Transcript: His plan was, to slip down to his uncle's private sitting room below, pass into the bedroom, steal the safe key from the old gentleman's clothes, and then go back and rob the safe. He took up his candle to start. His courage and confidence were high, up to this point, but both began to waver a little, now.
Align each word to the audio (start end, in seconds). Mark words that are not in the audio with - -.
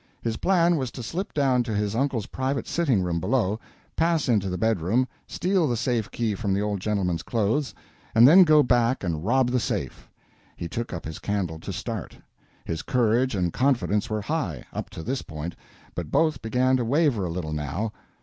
His 0.19 0.37
plan 0.37 0.77
was, 0.77 0.89
to 0.93 1.03
slip 1.03 1.31
down 1.31 1.61
to 1.61 1.75
his 1.75 1.93
uncle's 1.95 2.25
private 2.25 2.67
sitting 2.67 3.03
room 3.03 3.19
below, 3.19 3.59
pass 3.95 4.27
into 4.27 4.49
the 4.49 4.57
bedroom, 4.57 5.07
steal 5.27 5.67
the 5.67 5.77
safe 5.77 6.09
key 6.09 6.33
from 6.33 6.55
the 6.55 6.59
old 6.59 6.79
gentleman's 6.79 7.21
clothes, 7.21 7.75
and 8.15 8.27
then 8.27 8.43
go 8.43 8.63
back 8.63 9.03
and 9.03 9.23
rob 9.23 9.51
the 9.51 9.59
safe. 9.59 10.09
He 10.57 10.67
took 10.67 10.91
up 10.91 11.05
his 11.05 11.19
candle 11.19 11.59
to 11.59 11.71
start. 11.71 12.17
His 12.65 12.81
courage 12.81 13.35
and 13.35 13.53
confidence 13.53 14.09
were 14.09 14.21
high, 14.23 14.65
up 14.73 14.89
to 14.89 15.03
this 15.03 15.21
point, 15.21 15.55
but 15.93 16.09
both 16.09 16.41
began 16.41 16.77
to 16.77 16.83
waver 16.83 17.23
a 17.23 17.29
little, 17.29 17.53
now. 17.53 17.93